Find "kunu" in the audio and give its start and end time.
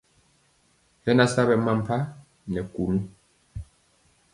2.73-2.99